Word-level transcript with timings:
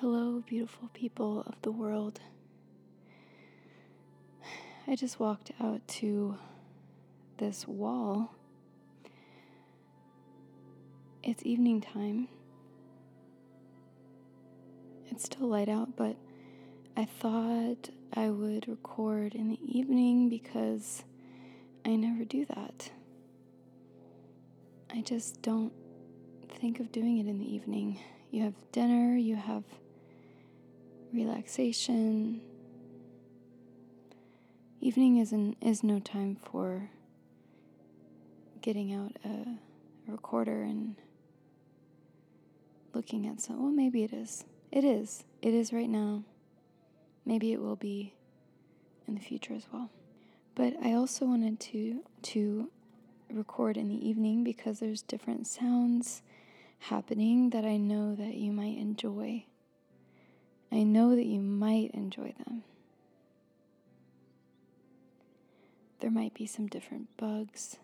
Hello, 0.00 0.44
beautiful 0.46 0.90
people 0.94 1.42
of 1.44 1.60
the 1.62 1.72
world. 1.72 2.20
I 4.86 4.94
just 4.94 5.18
walked 5.18 5.50
out 5.60 5.88
to 5.88 6.36
this 7.38 7.66
wall. 7.66 8.32
It's 11.24 11.44
evening 11.44 11.80
time. 11.80 12.28
It's 15.10 15.24
still 15.24 15.48
light 15.48 15.68
out, 15.68 15.96
but 15.96 16.14
I 16.96 17.04
thought 17.04 17.90
I 18.14 18.30
would 18.30 18.68
record 18.68 19.34
in 19.34 19.48
the 19.48 19.58
evening 19.64 20.28
because 20.28 21.02
I 21.84 21.96
never 21.96 22.24
do 22.24 22.46
that. 22.46 22.92
I 24.94 25.00
just 25.00 25.42
don't 25.42 25.72
think 26.60 26.78
of 26.78 26.92
doing 26.92 27.18
it 27.18 27.26
in 27.26 27.40
the 27.40 27.52
evening. 27.52 27.98
You 28.30 28.44
have 28.44 28.54
dinner, 28.70 29.16
you 29.16 29.34
have 29.34 29.64
relaxation. 31.12 32.40
Evening 34.80 35.18
is, 35.18 35.32
an, 35.32 35.56
is 35.60 35.82
no 35.82 35.98
time 35.98 36.36
for 36.36 36.90
getting 38.60 38.92
out 38.92 39.16
a, 39.24 39.58
recorder 40.08 40.62
and 40.62 40.96
looking 42.94 43.26
at 43.26 43.40
some. 43.40 43.62
Well, 43.62 43.72
maybe 43.72 44.02
it 44.04 44.12
is. 44.12 44.44
It 44.72 44.84
is. 44.84 45.24
It 45.42 45.54
is 45.54 45.72
right 45.72 45.88
now. 45.88 46.24
Maybe 47.24 47.52
it 47.52 47.60
will 47.60 47.76
be 47.76 48.14
in 49.06 49.14
the 49.14 49.20
future 49.20 49.54
as 49.54 49.66
well. 49.72 49.90
But 50.54 50.74
I 50.82 50.94
also 50.94 51.26
wanted 51.26 51.60
to 51.60 52.02
to 52.22 52.70
record 53.30 53.76
in 53.76 53.88
the 53.88 54.08
evening 54.08 54.42
because 54.42 54.80
there's 54.80 55.02
different 55.02 55.46
sounds 55.46 56.22
happening 56.80 57.50
that 57.50 57.64
I 57.64 57.76
know 57.76 58.14
that 58.14 58.34
you 58.34 58.52
might 58.52 58.78
enjoy. 58.78 59.44
I 60.70 60.82
know 60.82 61.16
that 61.16 61.26
you 61.26 61.40
might 61.40 61.90
enjoy 61.92 62.34
them. 62.44 62.62
There 66.00 66.10
might 66.10 66.34
be 66.34 66.46
some 66.46 66.66
different 66.66 67.08
bugs 67.16 67.76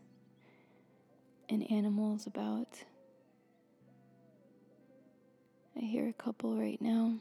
and 1.48 1.70
animals 1.70 2.26
about. 2.26 2.84
I 5.76 5.80
hear 5.80 6.08
a 6.08 6.12
couple 6.12 6.56
right 6.56 6.80
now. 6.80 7.16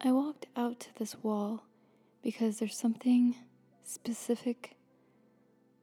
I 0.00 0.12
walked 0.12 0.46
out 0.56 0.80
to 0.80 0.88
this 0.98 1.16
wall 1.22 1.64
because 2.22 2.58
there's 2.58 2.76
something 2.76 3.36
specific 3.84 4.76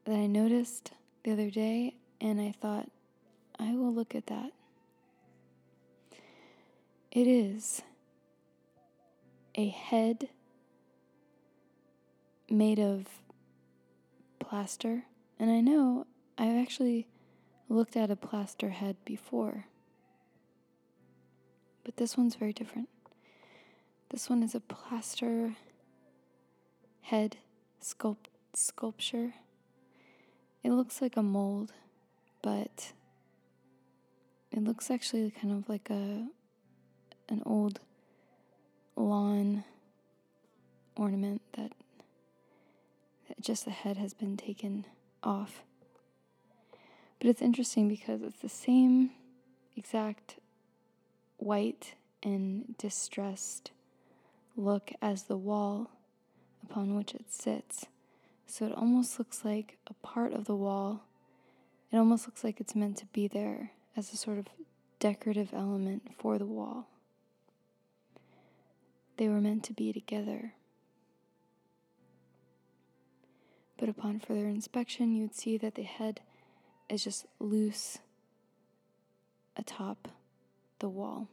that 0.06 0.16
I 0.16 0.28
noticed 0.28 0.92
the 1.24 1.32
other 1.32 1.50
day, 1.50 1.96
and 2.22 2.40
I 2.40 2.54
thought, 2.60 2.90
I 3.58 3.74
will 3.74 3.94
look 3.94 4.16
at 4.16 4.28
that. 4.28 4.52
It 7.12 7.28
is 7.28 7.82
a 9.56 9.70
head 9.70 10.30
made 12.50 12.80
of 12.80 13.08
plaster. 14.40 15.04
And 15.40 15.50
I 15.50 15.62
know 15.62 16.08
I've 16.38 16.58
actually 16.58 17.08
looked 17.68 17.96
at 17.96 18.12
a 18.12 18.16
plaster 18.16 18.70
head 18.70 18.98
before, 19.06 19.66
but 21.84 21.98
this 21.98 22.18
one's 22.18 22.36
very 22.36 22.54
different. 22.54 22.90
This 24.10 24.30
one 24.30 24.42
is 24.42 24.56
a 24.56 24.60
plaster 24.60 25.56
head 27.02 27.38
sculpt 27.82 28.28
sculpture. 28.54 29.36
It 30.64 30.72
looks 30.72 31.02
like 31.02 31.16
a 31.16 31.24
mold, 31.24 31.74
but 32.42 32.94
it 34.52 34.64
looks 34.64 34.90
actually 34.90 35.32
kind 35.32 35.54
of 35.54 35.70
like 35.70 35.90
a 35.90 36.28
an 37.30 37.44
old 37.46 37.80
lawn 39.00 39.64
ornament 40.96 41.42
that, 41.54 41.72
that 43.28 43.40
just 43.40 43.66
the 43.66 43.72
head 43.72 43.98
has 43.98 44.14
been 44.14 44.38
taken 44.38 44.86
off. 45.24 45.64
But 47.20 47.30
it's 47.30 47.42
interesting 47.42 47.88
because 47.88 48.22
it's 48.22 48.40
the 48.40 48.50
same 48.50 49.12
exact 49.76 50.36
white 51.38 51.96
and 52.22 52.78
distressed 52.78 53.72
look 54.56 54.92
as 55.02 55.24
the 55.24 55.38
wall 55.38 55.90
upon 56.64 56.96
which 56.96 57.14
it 57.14 57.32
sits. 57.32 57.86
So 58.46 58.66
it 58.66 58.74
almost 58.76 59.20
looks 59.20 59.46
like 59.46 59.78
a 59.88 59.94
part 59.94 60.34
of 60.34 60.46
the 60.46 60.56
wall. 60.56 61.04
It 61.92 61.98
almost 61.98 62.28
looks 62.28 62.44
like 62.44 62.60
it's 62.60 62.76
meant 62.76 62.98
to 62.98 63.06
be 63.08 63.28
there 63.28 63.72
as 63.96 64.12
a 64.12 64.18
sort 64.18 64.38
of 64.38 64.48
decorative 65.00 65.54
element 65.54 66.12
for 66.18 66.38
the 66.38 66.46
wall. 66.46 66.88
They 69.20 69.28
were 69.28 69.42
meant 69.42 69.66
to 69.66 69.74
be 69.74 69.92
together. 69.92 70.54
But 73.78 73.90
upon 73.90 74.22
further 74.22 74.48
inspection, 74.48 75.14
you'd 75.14 75.36
see 75.36 75.58
that 75.58 75.76
the 75.76 75.84
head 75.84 76.22
is 76.88 77.04
just 77.04 77.26
loose 77.38 77.98
atop 79.58 80.08
the 80.80 80.88
wall. 80.88 81.28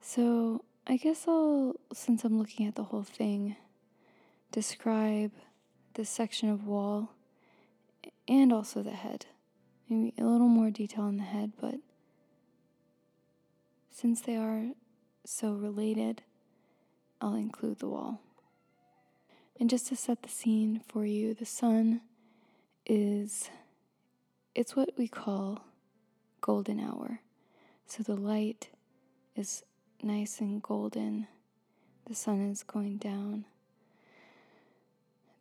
So, 0.00 0.64
I 0.86 0.96
guess 0.96 1.26
I'll, 1.28 1.74
since 1.92 2.24
I'm 2.24 2.38
looking 2.38 2.66
at 2.66 2.76
the 2.76 2.84
whole 2.84 3.02
thing, 3.02 3.56
describe 4.50 5.32
this 5.96 6.08
section 6.08 6.48
of 6.48 6.66
wall 6.66 7.10
and 8.26 8.50
also 8.54 8.82
the 8.82 8.92
head. 8.92 9.26
Maybe 9.90 10.14
a 10.18 10.24
little 10.24 10.48
more 10.48 10.70
detail 10.70 11.04
on 11.04 11.18
the 11.18 11.24
head, 11.24 11.52
but 11.60 11.74
since 13.90 14.22
they 14.22 14.36
are 14.36 14.68
so 15.26 15.52
related, 15.52 16.22
I'll 17.20 17.34
include 17.34 17.78
the 17.78 17.88
wall. 17.88 18.20
And 19.60 19.68
just 19.68 19.88
to 19.88 19.96
set 19.96 20.22
the 20.22 20.28
scene 20.28 20.80
for 20.86 21.04
you, 21.04 21.34
the 21.34 21.46
sun 21.46 22.00
is 22.86 23.50
it's 24.54 24.74
what 24.74 24.90
we 24.96 25.08
call 25.08 25.64
golden 26.40 26.80
hour. 26.80 27.20
So 27.86 28.02
the 28.02 28.16
light 28.16 28.68
is 29.36 29.62
nice 30.02 30.40
and 30.40 30.62
golden. 30.62 31.26
The 32.06 32.14
sun 32.14 32.40
is 32.50 32.62
going 32.62 32.98
down. 32.98 33.44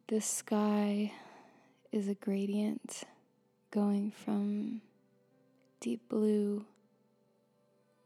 The 0.07 0.21
sky 0.21 1.11
is 1.91 2.07
a 2.07 2.15
gradient 2.15 3.03
going 3.71 4.11
from 4.11 4.81
deep 5.79 6.07
blue 6.09 6.65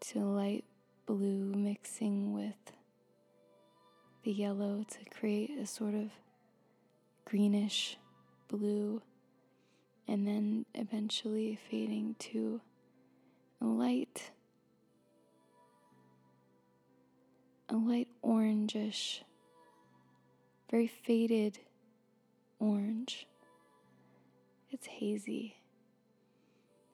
to 0.02 0.20
light 0.20 0.66
blue 1.06 1.54
mixing 1.56 2.34
with 2.34 2.74
the 4.24 4.32
yellow 4.32 4.86
to 4.88 5.10
create 5.10 5.58
a 5.58 5.66
sort 5.66 5.94
of 5.94 6.12
greenish 7.26 7.98
blue, 8.48 9.02
and 10.08 10.28
then 10.28 10.66
eventually 10.76 11.58
fading 11.70 12.16
to 12.20 12.62
a 13.62 13.66
light, 13.66 14.32
a 17.70 17.76
light 17.76 18.10
orangish, 18.24 19.22
very 20.70 20.88
faded 20.88 21.60
orange. 22.60 23.28
It's 24.70 24.88
hazy. 24.88 25.56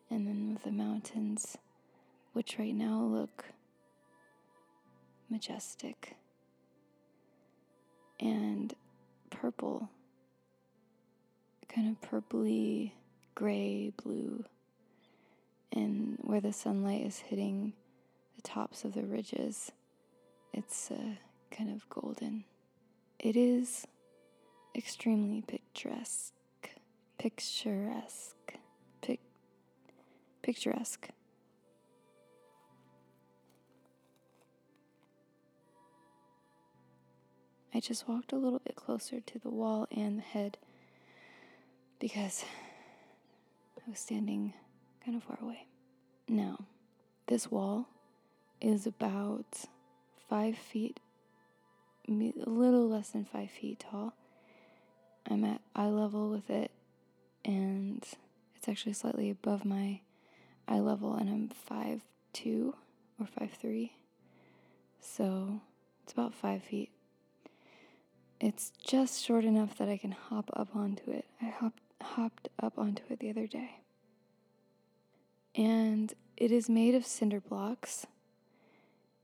And 0.09 0.25
then 0.25 0.53
with 0.53 0.63
the 0.63 0.71
mountains, 0.71 1.57
which 2.33 2.57
right 2.57 2.73
now 2.73 3.01
look 3.01 3.45
majestic 5.29 6.15
and 8.19 8.73
purple, 9.29 9.89
kind 11.69 11.89
of 11.89 12.09
purpley 12.09 12.91
gray 13.35 13.91
blue, 14.03 14.43
and 15.71 16.17
where 16.21 16.41
the 16.41 16.53
sunlight 16.53 17.05
is 17.05 17.19
hitting 17.19 17.73
the 18.35 18.41
tops 18.41 18.83
of 18.83 18.93
the 18.93 19.03
ridges, 19.03 19.71
it's 20.53 20.91
uh, 20.91 21.15
kind 21.51 21.69
of 21.69 21.87
golden. 21.89 22.43
It 23.19 23.35
is 23.35 23.85
extremely 24.75 25.41
picturesque, 25.41 26.33
picturesque, 27.17 28.53
pic- 29.01 29.19
picturesque. 30.41 31.09
I 37.77 37.79
just 37.79 38.09
walked 38.09 38.33
a 38.33 38.37
little 38.37 38.57
bit 38.57 38.75
closer 38.75 39.19
to 39.19 39.37
the 39.37 39.51
wall 39.51 39.87
and 39.95 40.17
the 40.17 40.23
head 40.23 40.57
because 41.99 42.43
I 43.77 43.87
was 43.87 43.99
standing 43.99 44.53
kind 45.05 45.15
of 45.15 45.21
far 45.21 45.37
away. 45.39 45.67
Now, 46.27 46.65
this 47.27 47.51
wall 47.51 47.87
is 48.59 48.87
about 48.87 49.65
five 50.27 50.57
feet, 50.57 50.99
a 52.09 52.33
little 52.49 52.89
less 52.89 53.11
than 53.11 53.25
five 53.25 53.51
feet 53.51 53.85
tall. 53.91 54.15
I'm 55.29 55.43
at 55.43 55.61
eye 55.75 55.85
level 55.85 56.31
with 56.31 56.49
it, 56.49 56.71
and 57.45 58.03
it's 58.55 58.67
actually 58.67 58.93
slightly 58.93 59.29
above 59.29 59.65
my 59.65 59.99
eye 60.67 60.79
level, 60.79 61.13
and 61.13 61.29
I'm 61.29 61.49
five 61.49 62.01
two 62.33 62.73
or 63.19 63.27
five 63.27 63.51
three. 63.51 63.91
So 64.99 65.61
it's 66.03 66.13
about 66.13 66.33
five 66.33 66.63
feet. 66.63 66.89
It's 68.39 68.71
just 68.83 69.23
short 69.23 69.45
enough 69.45 69.77
that 69.77 69.89
I 69.89 69.97
can 69.97 70.11
hop 70.11 70.51
up 70.53 70.75
onto 70.75 71.09
it. 71.09 71.25
I 71.41 71.45
hopped, 71.45 71.81
hopped 72.01 72.49
up 72.61 72.77
onto 72.77 73.01
it 73.09 73.19
the 73.19 73.29
other 73.31 73.47
day. 73.47 73.79
And 75.55 76.13
it 76.35 76.51
is 76.51 76.69
made 76.69 76.93
of 76.93 77.05
cinder 77.05 77.39
blocks. 77.39 78.05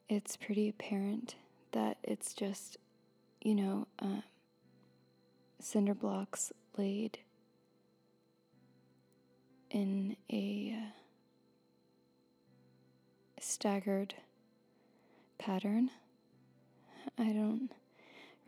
It's 0.09 0.35
pretty 0.35 0.67
apparent 0.67 1.35
that 1.73 1.97
it's 2.03 2.33
just, 2.33 2.77
you 3.41 3.53
know, 3.53 3.87
uh, 3.99 4.21
cinder 5.59 5.93
blocks 5.93 6.51
laid 6.75 7.19
in 9.69 10.15
a 10.31 10.75
uh, 10.75 10.89
staggered 13.39 14.15
pattern. 15.37 15.91
I 17.17 17.25
don't 17.25 17.69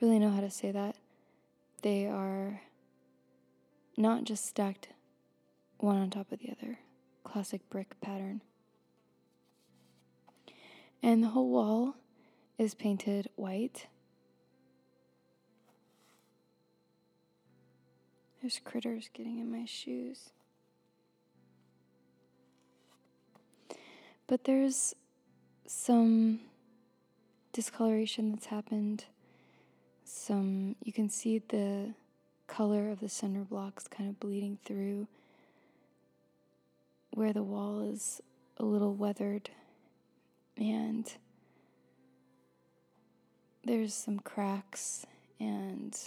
really 0.01 0.19
know 0.19 0.31
how 0.31 0.41
to 0.41 0.49
say 0.49 0.71
that. 0.71 0.95
They 1.81 2.05
are 2.07 2.61
not 3.97 4.23
just 4.23 4.45
stacked 4.45 4.89
one 5.77 5.97
on 5.97 6.09
top 6.09 6.31
of 6.31 6.39
the 6.39 6.51
other, 6.51 6.79
classic 7.23 7.69
brick 7.69 7.99
pattern. 8.01 8.41
And 11.03 11.23
the 11.23 11.29
whole 11.29 11.49
wall 11.49 11.95
is 12.57 12.73
painted 12.73 13.29
white. 13.35 13.87
There's 18.41 18.59
critters 18.63 19.09
getting 19.13 19.39
in 19.39 19.51
my 19.51 19.65
shoes. 19.65 20.29
But 24.27 24.45
there's 24.45 24.95
some 25.67 26.39
discoloration 27.53 28.31
that's 28.31 28.47
happened. 28.47 29.05
Some, 30.05 30.75
you 30.83 30.93
can 30.93 31.09
see 31.09 31.39
the 31.39 31.93
color 32.47 32.91
of 32.91 32.99
the 32.99 33.09
cinder 33.09 33.41
blocks 33.41 33.87
kind 33.87 34.07
of 34.07 34.19
bleeding 34.19 34.59
through 34.63 35.07
where 37.11 37.33
the 37.33 37.41
wall 37.41 37.81
is 37.81 38.21
a 38.57 38.63
little 38.63 38.93
weathered 38.93 39.49
and 40.57 41.11
there's 43.63 43.95
some 43.95 44.19
cracks 44.19 45.07
and 45.39 45.97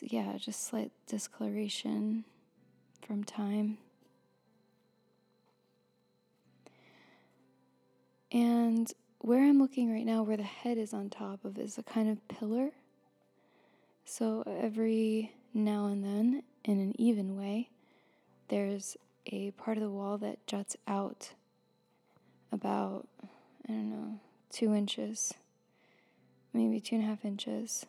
yeah, 0.00 0.36
just 0.38 0.66
slight 0.66 0.92
discoloration 1.06 2.24
from 3.06 3.24
time. 3.24 3.78
And 8.32 8.92
where 9.24 9.42
I'm 9.42 9.58
looking 9.58 9.90
right 9.90 10.04
now, 10.04 10.22
where 10.22 10.36
the 10.36 10.42
head 10.42 10.76
is 10.76 10.92
on 10.92 11.08
top 11.08 11.46
of, 11.46 11.58
is 11.58 11.78
a 11.78 11.82
kind 11.82 12.10
of 12.10 12.28
pillar. 12.28 12.72
So 14.04 14.44
every 14.46 15.32
now 15.54 15.86
and 15.86 16.04
then, 16.04 16.42
in 16.62 16.78
an 16.78 16.92
even 17.00 17.34
way, 17.34 17.70
there's 18.48 18.98
a 19.24 19.52
part 19.52 19.78
of 19.78 19.82
the 19.82 19.88
wall 19.88 20.18
that 20.18 20.46
juts 20.46 20.76
out 20.86 21.30
about, 22.52 23.08
I 23.66 23.72
don't 23.72 23.90
know, 23.90 24.20
two 24.50 24.74
inches, 24.74 25.32
maybe 26.52 26.78
two 26.78 26.96
and 26.96 27.04
a 27.04 27.06
half 27.06 27.24
inches. 27.24 27.86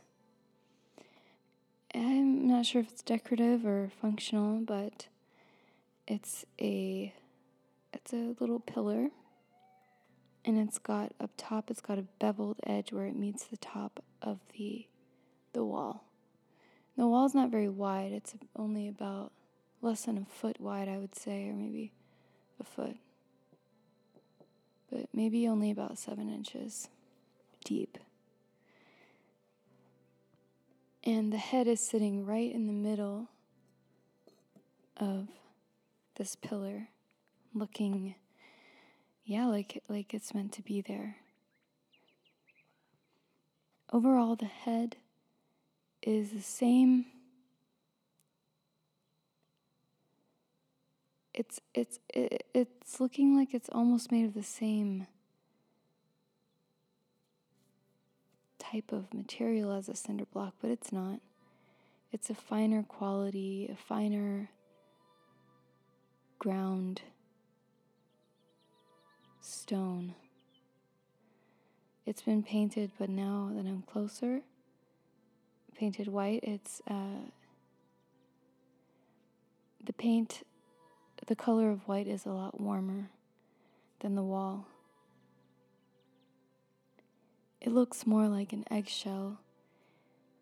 I'm 1.93 2.47
not 2.47 2.65
sure 2.65 2.79
if 2.79 2.91
it's 2.91 3.01
decorative 3.01 3.65
or 3.65 3.91
functional, 4.01 4.61
but 4.61 5.07
it's 6.07 6.45
a 6.61 7.13
it's 7.91 8.13
a 8.13 8.35
little 8.39 8.61
pillar 8.61 9.09
and 10.45 10.59
it's 10.59 10.77
got 10.77 11.11
up 11.19 11.31
top 11.35 11.71
it's 11.71 11.81
got 11.81 11.97
a 11.97 12.05
beveled 12.19 12.57
edge 12.65 12.93
where 12.93 13.07
it 13.07 13.15
meets 13.15 13.43
the 13.45 13.57
top 13.57 14.03
of 14.21 14.39
the 14.57 14.85
the 15.53 15.65
wall. 15.65 16.03
The 16.97 17.07
wall's 17.07 17.33
not 17.33 17.49
very 17.49 17.69
wide. 17.69 18.11
It's 18.11 18.35
only 18.55 18.87
about 18.87 19.31
less 19.81 20.05
than 20.05 20.17
a 20.17 20.25
foot 20.25 20.59
wide, 20.59 20.87
I 20.87 20.97
would 20.97 21.15
say, 21.15 21.47
or 21.49 21.53
maybe 21.53 21.91
a 22.59 22.63
foot. 22.63 22.97
But 24.91 25.07
maybe 25.13 25.47
only 25.47 25.71
about 25.71 25.97
7 25.97 26.29
inches 26.29 26.89
deep. 27.63 27.97
And 31.03 31.31
the 31.31 31.37
head 31.37 31.67
is 31.67 31.79
sitting 31.79 32.25
right 32.25 32.53
in 32.53 32.67
the 32.67 32.73
middle 32.73 33.29
of 34.97 35.27
this 36.15 36.35
pillar, 36.35 36.87
looking 37.53 38.15
yeah, 39.25 39.47
like 39.47 39.81
like 39.89 40.13
it's 40.13 40.33
meant 40.33 40.51
to 40.53 40.61
be 40.61 40.81
there. 40.81 41.17
Overall, 43.91 44.35
the 44.35 44.45
head 44.45 44.97
is 46.03 46.29
the 46.29 46.41
same. 46.41 47.05
It's 51.33 51.59
it's 51.73 51.99
it, 52.13 52.45
it's 52.53 52.99
looking 52.99 53.35
like 53.35 53.53
it's 53.53 53.69
almost 53.69 54.11
made 54.11 54.25
of 54.25 54.35
the 54.35 54.43
same 54.43 55.07
type 58.59 58.91
of 58.91 59.11
material 59.13 59.71
as 59.71 59.89
a 59.89 59.95
cinder 59.95 60.25
block, 60.25 60.53
but 60.61 60.69
it's 60.69 60.91
not. 60.91 61.19
It's 62.11 62.29
a 62.29 62.35
finer 62.35 62.83
quality, 62.83 63.69
a 63.71 63.75
finer 63.75 64.49
ground 66.37 67.01
stone. 69.45 70.15
It's 72.05 72.21
been 72.21 72.43
painted, 72.43 72.91
but 72.97 73.09
now 73.09 73.51
that 73.55 73.65
I'm 73.65 73.83
closer, 73.83 74.41
painted 75.75 76.07
white, 76.07 76.43
it's 76.43 76.81
uh, 76.87 77.29
the 79.83 79.93
paint, 79.93 80.43
the 81.27 81.35
color 81.35 81.69
of 81.71 81.87
white 81.87 82.07
is 82.07 82.25
a 82.25 82.29
lot 82.29 82.59
warmer 82.59 83.09
than 84.01 84.15
the 84.15 84.23
wall. 84.23 84.67
It 87.61 87.71
looks 87.71 88.05
more 88.05 88.27
like 88.27 88.53
an 88.53 88.65
eggshell 88.69 89.39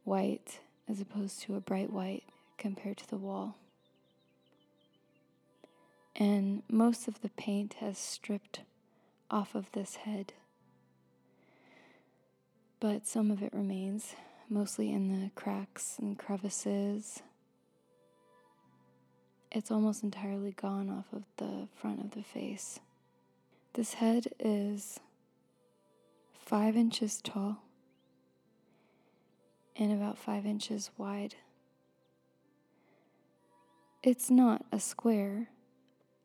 white 0.04 0.60
as 0.90 1.00
opposed 1.00 1.42
to 1.42 1.56
a 1.56 1.62
bright 1.62 1.92
white 1.92 2.24
compared 2.58 2.98
to 2.98 3.10
the 3.10 3.18
wall. 3.18 3.56
And 6.16 6.64
most 6.70 7.08
of 7.08 7.22
the 7.22 7.30
paint 7.30 7.76
has 7.76 7.98
stripped 7.98 8.60
off 9.34 9.56
of 9.56 9.72
this 9.72 9.96
head. 9.96 10.32
But 12.80 13.08
some 13.08 13.32
of 13.32 13.42
it 13.42 13.52
remains, 13.52 14.16
mostly 14.48 14.92
in 14.92 15.10
the 15.10 15.32
cracks 15.32 15.98
and 16.00 16.18
crevices. 16.20 17.24
It's 19.52 19.72
almost 19.72 20.04
entirely 20.04 20.52
gone 20.52 20.90
off 20.90 21.06
of 21.12 21.24
the 21.38 21.68
front 21.74 22.00
of 22.02 22.12
the 22.12 22.22
face. 22.22 22.80
This 23.74 23.96
head 23.96 24.28
is 24.40 25.00
five 26.34 26.76
inches 26.78 27.20
tall 27.24 27.64
and 29.76 29.92
about 29.92 30.20
five 30.20 30.46
inches 30.46 30.92
wide. 30.96 31.36
It's 34.04 34.30
not 34.30 34.64
a 34.72 34.80
square, 34.80 35.50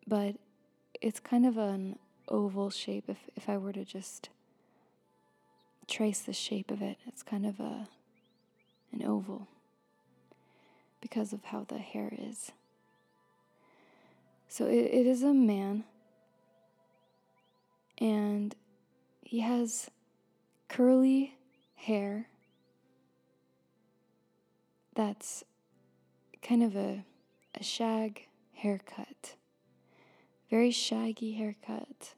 but 0.07 0.37
it's 1.01 1.21
kind 1.21 1.47
of 1.47 1.57
an 1.57 1.99
oval 2.29 2.71
shape 2.71 3.05
if, 3.09 3.19
if 3.37 3.49
I 3.49 3.57
were 3.57 3.73
to 3.73 3.85
just 3.85 4.29
trace 5.87 6.21
the 6.21 6.33
shape 6.33 6.71
of 6.71 6.83
it. 6.83 6.99
It's 7.07 7.23
kind 7.23 7.47
of 7.47 7.61
a 7.61 7.89
an 8.93 9.03
oval 9.05 9.49
because 11.01 11.33
of 11.33 11.45
how 11.45 11.65
the 11.69 11.79
hair 11.79 12.13
is. 12.17 12.53
So 14.49 14.67
it, 14.67 14.91
it 14.93 15.07
is 15.07 15.23
a 15.23 15.35
man 15.35 15.85
and 17.99 18.55
he 19.23 19.41
has 19.41 19.91
curly 20.69 21.35
hair 21.75 22.29
that's 24.95 25.45
kind 26.43 26.63
of 26.63 26.75
a, 26.75 27.05
a 27.55 27.63
shag 27.63 28.27
haircut. 28.55 29.35
Very 30.51 30.71
shaggy 30.71 31.33
haircut. 31.33 32.15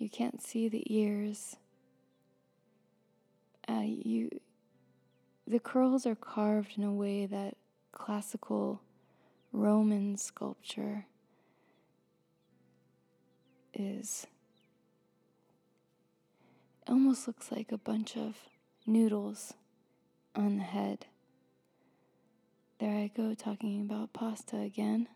You 0.00 0.08
can't 0.08 0.42
see 0.42 0.66
the 0.66 0.82
ears. 0.86 1.56
Uh, 3.68 3.82
you, 3.84 4.30
the 5.46 5.60
curls 5.60 6.06
are 6.06 6.14
carved 6.14 6.78
in 6.78 6.84
a 6.84 6.90
way 6.92 7.26
that 7.26 7.58
classical 7.92 8.80
Roman 9.52 10.16
sculpture 10.16 11.04
is. 13.74 14.26
It 16.86 16.90
almost 16.90 17.26
looks 17.26 17.52
like 17.52 17.70
a 17.70 17.76
bunch 17.76 18.16
of 18.16 18.36
noodles 18.86 19.52
on 20.34 20.56
the 20.56 20.64
head. 20.64 21.04
There 22.78 22.96
I 22.96 23.10
go 23.14 23.34
talking 23.34 23.82
about 23.82 24.14
pasta 24.14 24.56
again. 24.56 25.08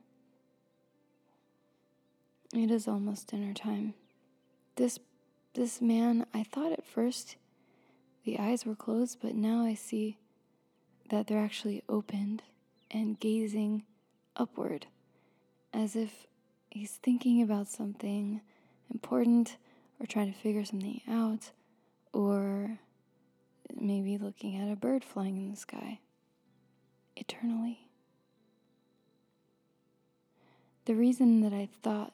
It 2.53 2.71
is 2.71 2.87
almost 2.87 3.29
dinner 3.29 3.55
time. 3.55 3.95
This 4.77 4.99
this 5.55 5.81
man, 5.81 6.27
I 6.35 6.43
thought 6.43 6.73
at 6.73 6.85
first 6.85 7.37
the 8.25 8.39
eyes 8.39 8.67
were 8.67 8.75
closed, 8.75 9.19
but 9.23 9.35
now 9.35 9.65
I 9.65 9.75
see 9.75 10.19
that 11.11 11.27
they're 11.27 11.39
actually 11.39 11.83
opened 11.89 12.43
and 12.91 13.19
gazing 13.21 13.85
upward 14.37 14.87
as 15.73 15.95
if 15.95 16.27
he's 16.71 16.93
thinking 16.93 17.41
about 17.41 17.69
something 17.69 18.41
important 18.91 19.57
or 20.01 20.07
trying 20.07 20.33
to 20.33 20.39
figure 20.39 20.65
something 20.65 21.01
out 21.09 21.51
or 22.13 22.79
maybe 23.81 24.19
looking 24.19 24.57
at 24.57 24.71
a 24.71 24.77
bird 24.77 25.05
flying 25.05 25.37
in 25.37 25.51
the 25.51 25.57
sky 25.57 26.01
eternally. 27.17 27.89
The 30.87 30.95
reason 30.95 31.41
that 31.41 31.53
I 31.53 31.69
thought 31.83 32.13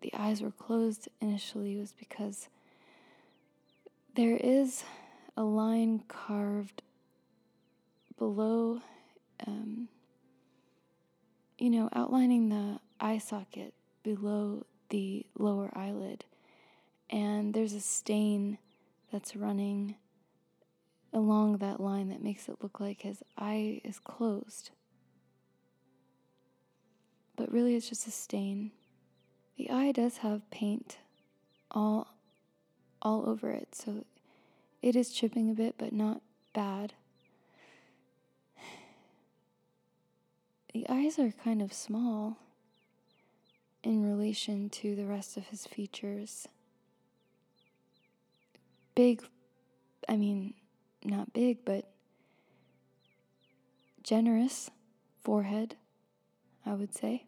the 0.00 0.12
eyes 0.14 0.42
were 0.42 0.50
closed 0.50 1.08
initially 1.20 1.76
was 1.76 1.92
because 1.92 2.48
there 4.14 4.36
is 4.36 4.84
a 5.36 5.42
line 5.42 6.02
carved 6.08 6.82
below, 8.18 8.80
um, 9.46 9.88
you 11.58 11.70
know, 11.70 11.88
outlining 11.94 12.48
the 12.48 12.80
eye 13.00 13.18
socket 13.18 13.74
below 14.02 14.66
the 14.88 15.26
lower 15.38 15.70
eyelid. 15.74 16.24
And 17.08 17.54
there's 17.54 17.72
a 17.72 17.80
stain 17.80 18.58
that's 19.12 19.34
running 19.34 19.96
along 21.12 21.58
that 21.58 21.80
line 21.80 22.08
that 22.08 22.22
makes 22.22 22.48
it 22.48 22.56
look 22.62 22.80
like 22.80 23.02
his 23.02 23.22
eye 23.36 23.80
is 23.84 23.98
closed. 23.98 24.70
But 27.36 27.50
really, 27.50 27.74
it's 27.74 27.88
just 27.88 28.06
a 28.06 28.10
stain. 28.10 28.72
The 29.60 29.68
eye 29.68 29.92
does 29.92 30.16
have 30.18 30.50
paint 30.50 30.96
all 31.70 32.14
all 33.02 33.28
over 33.28 33.50
it, 33.50 33.74
so 33.74 34.06
it 34.80 34.96
is 34.96 35.10
chipping 35.10 35.50
a 35.50 35.52
bit, 35.52 35.74
but 35.76 35.92
not 35.92 36.22
bad. 36.54 36.94
The 40.72 40.86
eyes 40.88 41.18
are 41.18 41.34
kind 41.44 41.60
of 41.60 41.74
small 41.74 42.38
in 43.82 44.02
relation 44.02 44.70
to 44.70 44.96
the 44.96 45.04
rest 45.04 45.36
of 45.36 45.48
his 45.48 45.66
features. 45.66 46.48
Big, 48.94 49.22
I 50.08 50.16
mean, 50.16 50.54
not 51.04 51.34
big, 51.34 51.66
but 51.66 51.84
generous 54.02 54.70
forehead, 55.22 55.76
I 56.64 56.72
would 56.72 56.94
say. 56.94 57.24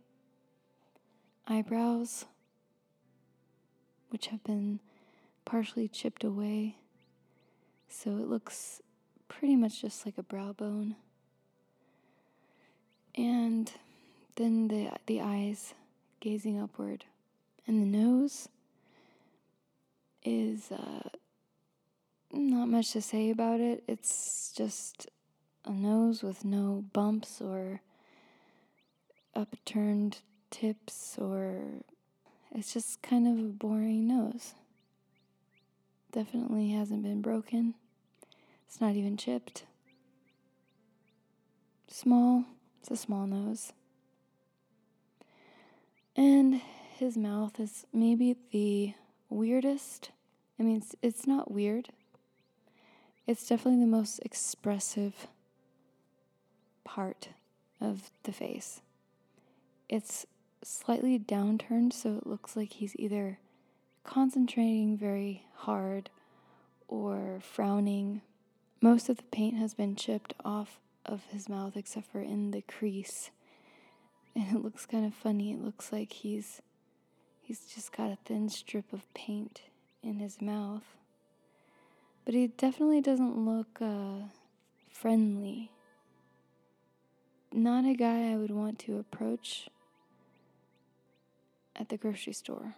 Eyebrows, 1.48 2.24
which 4.10 4.28
have 4.28 4.44
been 4.44 4.80
partially 5.44 5.88
chipped 5.88 6.22
away, 6.22 6.76
so 7.88 8.10
it 8.12 8.28
looks 8.28 8.80
pretty 9.28 9.56
much 9.56 9.80
just 9.80 10.06
like 10.06 10.18
a 10.18 10.22
brow 10.22 10.52
bone. 10.52 10.94
And 13.14 13.70
then 14.36 14.68
the 14.68 14.90
the 15.06 15.20
eyes 15.20 15.74
gazing 16.20 16.60
upward, 16.60 17.04
and 17.66 17.82
the 17.82 17.98
nose 17.98 18.48
is 20.24 20.70
uh, 20.70 21.08
not 22.32 22.68
much 22.68 22.92
to 22.92 23.02
say 23.02 23.30
about 23.30 23.60
it. 23.60 23.82
It's 23.88 24.52
just 24.56 25.08
a 25.64 25.72
nose 25.72 26.22
with 26.22 26.44
no 26.44 26.84
bumps 26.92 27.40
or 27.40 27.80
upturned 29.34 30.18
tips, 30.52 31.16
or 31.18 31.62
it's 32.54 32.72
just 32.72 33.02
kind 33.02 33.26
of 33.26 33.44
a 33.44 33.48
boring 33.48 34.06
nose. 34.06 34.54
Definitely 36.12 36.70
hasn't 36.70 37.02
been 37.02 37.22
broken. 37.22 37.74
It's 38.68 38.80
not 38.80 38.94
even 38.94 39.16
chipped. 39.16 39.64
Small, 41.88 42.44
it's 42.80 42.90
a 42.90 42.96
small 42.96 43.26
nose. 43.26 43.72
And 46.14 46.60
his 46.96 47.16
mouth 47.16 47.58
is 47.58 47.86
maybe 47.92 48.36
the 48.52 48.94
weirdest. 49.30 50.10
I 50.60 50.62
mean, 50.62 50.76
it's, 50.76 50.94
it's 51.02 51.26
not 51.26 51.50
weird, 51.50 51.88
it's 53.26 53.46
definitely 53.48 53.80
the 53.80 53.90
most 53.90 54.20
expressive 54.24 55.26
part 56.84 57.30
of 57.80 58.10
the 58.24 58.32
face. 58.32 58.80
It's 59.88 60.26
slightly 60.62 61.18
downturned, 61.18 61.92
so 61.92 62.16
it 62.16 62.26
looks 62.26 62.56
like 62.56 62.74
he's 62.74 62.96
either 62.98 63.38
concentrating 64.04 64.96
very 64.96 65.44
hard 65.54 66.10
or 66.88 67.40
frowning. 67.40 68.22
Most 68.80 69.08
of 69.08 69.16
the 69.16 69.22
paint 69.24 69.56
has 69.56 69.74
been 69.74 69.96
chipped 69.96 70.34
off 70.44 70.78
of 71.06 71.24
his 71.30 71.48
mouth 71.48 71.76
except 71.76 72.06
for 72.10 72.20
in 72.20 72.50
the 72.50 72.62
crease. 72.62 73.30
And 74.34 74.56
it 74.56 74.62
looks 74.62 74.86
kind 74.86 75.04
of 75.04 75.14
funny. 75.14 75.52
It 75.52 75.62
looks 75.62 75.92
like 75.92 76.12
he's 76.12 76.62
he's 77.42 77.66
just 77.66 77.94
got 77.94 78.10
a 78.10 78.18
thin 78.24 78.48
strip 78.48 78.92
of 78.92 79.12
paint 79.14 79.62
in 80.02 80.20
his 80.20 80.40
mouth. 80.40 80.96
But 82.24 82.34
he 82.34 82.46
definitely 82.46 83.00
doesn't 83.00 83.36
look 83.36 83.78
uh, 83.80 84.28
friendly. 84.88 85.70
Not 87.52 87.84
a 87.84 87.94
guy 87.94 88.32
I 88.32 88.36
would 88.36 88.52
want 88.52 88.78
to 88.80 88.98
approach 88.98 89.68
at 91.76 91.88
the 91.88 91.96
grocery 91.96 92.32
store. 92.32 92.76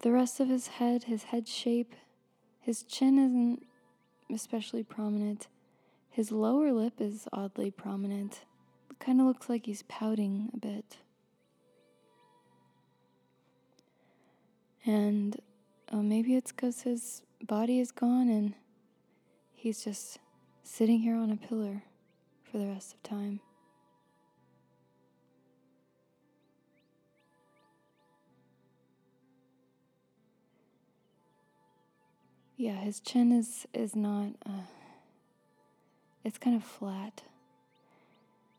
The 0.00 0.12
rest 0.12 0.40
of 0.40 0.48
his 0.48 0.66
head, 0.66 1.04
his 1.04 1.24
head 1.24 1.46
shape, 1.46 1.94
his 2.58 2.82
chin 2.82 3.18
isn't 3.18 3.66
especially 4.34 4.82
prominent. 4.82 5.48
His 6.08 6.32
lower 6.32 6.72
lip 6.72 6.94
is 7.00 7.28
oddly 7.32 7.70
prominent. 7.70 8.44
It 8.90 8.98
kind 8.98 9.20
of 9.20 9.26
looks 9.26 9.48
like 9.48 9.66
he's 9.66 9.82
pouting 9.82 10.50
a 10.54 10.56
bit. 10.56 10.98
And 14.86 15.36
uh, 15.92 15.98
maybe 15.98 16.34
it's 16.34 16.52
because 16.52 16.82
his 16.82 17.22
body 17.42 17.78
is 17.78 17.92
gone 17.92 18.28
and 18.28 18.54
he's 19.54 19.84
just 19.84 20.18
sitting 20.62 21.00
here 21.00 21.16
on 21.16 21.30
a 21.30 21.36
pillar 21.36 21.82
for 22.50 22.58
the 22.58 22.66
rest 22.66 22.94
of 22.94 23.02
time. 23.02 23.40
Yeah, 32.60 32.74
his 32.74 33.00
chin 33.00 33.32
is 33.32 33.66
is 33.72 33.96
not. 33.96 34.32
Uh, 34.44 34.68
it's 36.22 36.36
kind 36.36 36.54
of 36.54 36.62
flat, 36.62 37.22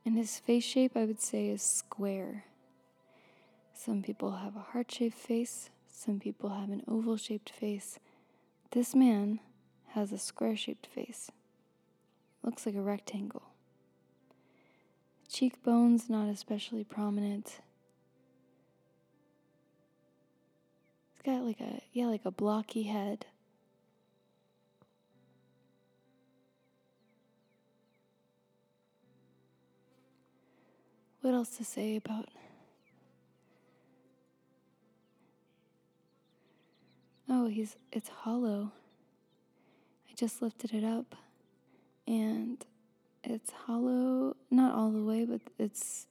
and 0.03 0.17
his 0.17 0.39
face 0.39 0.63
shape, 0.63 0.93
I 0.98 1.05
would 1.05 1.22
say, 1.22 1.50
is 1.50 1.62
square. 1.62 2.46
Some 3.75 4.01
people 4.01 4.31
have 4.31 4.55
a 4.55 4.72
heart-shaped 4.72 5.15
face. 5.15 5.70
Some 5.88 6.20
people 6.20 6.50
have 6.50 6.72
an 6.72 6.81
oval-shaped 6.88 7.51
face. 7.51 8.00
This 8.72 8.96
man 8.96 9.39
has 9.89 10.12
a 10.12 10.17
square-shaped 10.17 10.88
face. 10.88 11.29
Looks 12.41 12.65
like 12.65 12.74
a 12.74 12.81
rectangle. 12.81 13.43
Cheekbones 15.29 16.10
not 16.10 16.27
especially 16.27 16.84
prominent. 16.84 17.60
He's 21.13 21.22
got 21.24 21.43
like 21.43 21.60
a 21.60 21.84
yeah, 21.93 22.08
like 22.08 22.25
a 22.25 22.31
blocky 22.31 22.81
head. 22.81 23.27
What 31.21 31.35
else 31.35 31.55
to 31.57 31.63
say 31.63 31.95
about 31.95 32.29
Oh, 37.29 37.47
he's 37.47 37.77
it's 37.91 38.09
hollow. 38.09 38.71
I 40.09 40.13
just 40.15 40.41
lifted 40.41 40.73
it 40.73 40.83
up 40.83 41.15
and 42.05 42.65
it's 43.23 43.51
hollow, 43.51 44.35
not 44.49 44.73
all 44.75 44.89
the 44.91 45.01
way, 45.03 45.23
but 45.23 45.39
it's 45.57 46.07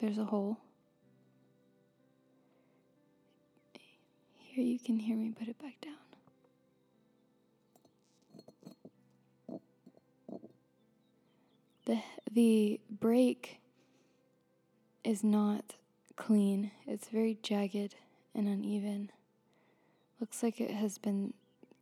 there's 0.00 0.18
a 0.18 0.24
hole. 0.24 0.58
Here 4.38 4.64
you 4.64 4.78
can 4.78 4.98
hear 4.98 5.16
me 5.16 5.30
put 5.30 5.48
it 5.48 5.58
back 5.58 5.80
down. 5.80 5.94
The 11.86 12.02
the 12.32 12.80
break 12.90 13.59
is 15.04 15.24
not 15.24 15.76
clean. 16.16 16.70
It's 16.86 17.08
very 17.08 17.38
jagged 17.42 17.94
and 18.34 18.46
uneven. 18.46 19.10
Looks 20.20 20.42
like 20.42 20.60
it 20.60 20.70
has 20.70 20.98
been, 20.98 21.32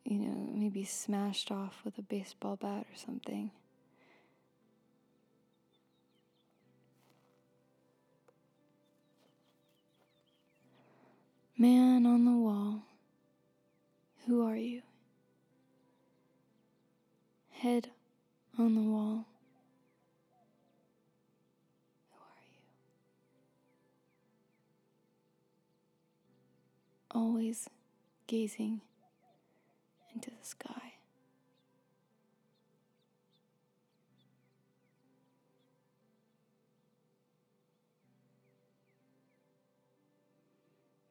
you 0.04 0.18
know, 0.18 0.50
maybe 0.54 0.84
smashed 0.84 1.50
off 1.50 1.80
with 1.84 1.98
a 1.98 2.02
baseball 2.02 2.56
bat 2.56 2.86
or 2.90 2.96
something. 2.96 3.50
Man 11.56 12.06
on 12.06 12.24
the 12.24 12.30
wall, 12.30 12.82
who 14.26 14.46
are 14.46 14.54
you? 14.54 14.82
Head 17.50 17.90
on 18.56 18.76
the 18.76 18.80
wall, 18.82 19.26
Always 27.18 27.68
gazing 28.28 28.80
into 30.14 30.30
the 30.30 30.36
sky. 30.46 30.92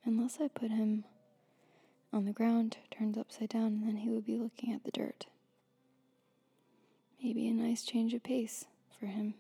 Unless 0.06 0.38
I 0.40 0.48
put 0.48 0.72
him 0.72 1.04
on 2.14 2.24
the 2.24 2.32
ground, 2.32 2.78
turned 2.90 3.18
upside 3.18 3.50
down, 3.50 3.66
and 3.66 3.84
then 3.86 3.98
he 3.98 4.10
would 4.10 4.26
be 4.26 4.38
looking 4.38 4.72
at 4.74 4.86
the 4.86 4.92
dirt. 4.92 5.26
Maybe 7.22 7.50
a 7.50 7.54
nice 7.54 7.84
change 7.84 8.14
of 8.14 8.24
pace 8.24 8.64
for 8.98 9.08
him. 9.08 9.34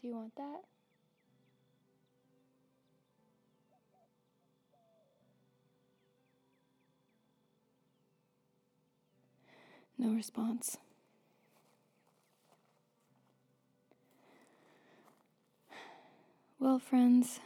Do 0.00 0.08
you 0.08 0.14
want 0.14 0.34
that? 0.36 0.62
No 10.04 10.12
response. 10.12 10.76
Well, 16.58 16.78
friends, 16.78 17.40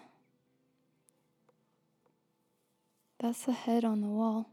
that's 3.21 3.44
the 3.44 3.53
head 3.53 3.85
on 3.85 4.01
the 4.01 4.09
wall. 4.09 4.49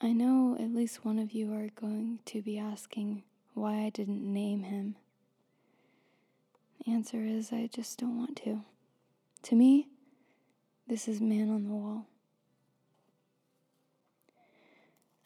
I 0.00 0.12
know 0.12 0.56
at 0.58 0.74
least 0.74 1.04
one 1.04 1.18
of 1.18 1.32
you 1.32 1.52
are 1.52 1.68
going 1.78 2.20
to 2.24 2.40
be 2.40 2.58
asking 2.58 3.22
why 3.52 3.84
I 3.84 3.90
didn't 3.90 4.22
name 4.22 4.62
him. 4.62 4.96
The 6.82 6.92
answer 6.92 7.22
is 7.22 7.52
I 7.52 7.68
just 7.70 7.98
don't 7.98 8.16
want 8.16 8.36
to. 8.44 8.62
To 9.42 9.54
me, 9.54 9.88
this 10.88 11.06
is 11.08 11.20
Man 11.20 11.50
on 11.50 11.64
the 11.64 11.74
Wall. 11.74 12.06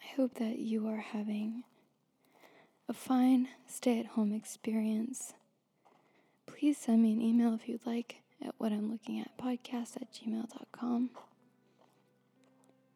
I 0.02 0.03
hope 0.16 0.34
that 0.34 0.58
you 0.60 0.86
are 0.86 0.98
having 1.12 1.64
a 2.88 2.92
fine 2.92 3.48
stay 3.66 3.98
at 3.98 4.06
home 4.06 4.32
experience. 4.32 5.34
Please 6.46 6.78
send 6.78 7.02
me 7.02 7.12
an 7.12 7.20
email 7.20 7.54
if 7.54 7.68
you'd 7.68 7.84
like 7.84 8.16
at 8.44 8.54
what 8.58 8.70
I'm 8.70 8.92
looking 8.92 9.18
at 9.18 9.36
podcast 9.36 9.96
at 9.96 10.12
gmail.com. 10.12 11.10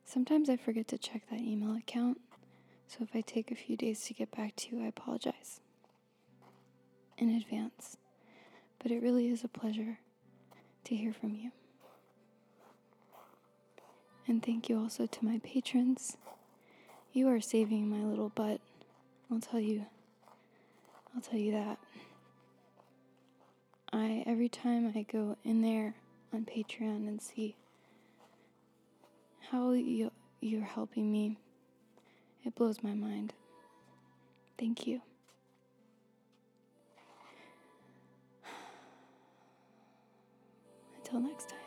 Sometimes 0.05 0.49
I 0.49 0.57
forget 0.57 0.87
to 0.89 0.99
check 0.99 1.23
that 1.31 1.41
email 1.41 1.75
account, 1.75 2.21
so 2.87 2.99
if 3.01 3.09
I 3.15 3.21
take 3.21 3.51
a 3.51 3.57
few 3.57 3.77
days 3.77 4.05
to 4.05 4.15
get 4.15 4.31
back 4.31 4.55
to 4.57 4.77
you, 4.77 4.85
I 4.85 4.87
apologize 4.87 5.61
in 7.17 7.31
advance. 7.31 7.97
But 8.79 8.93
it 8.93 9.03
really 9.03 9.29
is 9.29 9.43
a 9.43 9.49
pleasure 9.49 9.99
to 10.85 10.95
hear 10.95 11.13
from 11.13 11.35
you. 11.35 11.51
And 14.29 14.43
thank 14.43 14.69
you 14.69 14.79
also 14.79 15.07
to 15.07 15.25
my 15.25 15.41
patrons. 15.43 16.17
You 17.13 17.29
are 17.29 17.41
saving 17.41 17.89
my 17.89 18.05
little 18.05 18.29
butt. 18.29 18.61
I'll 19.31 19.41
tell 19.41 19.61
you. 19.61 19.87
I'll 21.15 21.23
tell 21.23 21.39
you 21.39 21.53
that. 21.53 21.79
I 23.93 24.23
every 24.27 24.49
time 24.49 24.93
I 24.95 25.07
go 25.11 25.37
in 25.45 25.63
there 25.63 25.95
on 26.33 26.45
Patreon 26.45 27.09
and 27.09 27.21
see 27.23 27.57
how 29.51 29.73
you, 29.73 30.13
you're 30.41 30.63
helping 30.63 31.11
me. 31.11 31.39
It 32.45 32.55
blows 32.55 32.83
my 32.83 32.93
mind. 32.93 33.33
Thank 34.59 34.87
you. 34.87 35.01
Until 40.97 41.21
next 41.21 41.49
time. 41.49 41.58